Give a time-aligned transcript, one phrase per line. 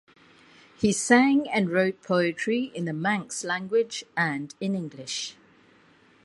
[0.79, 5.35] He sang and wrote poetry in the Manx language and in English.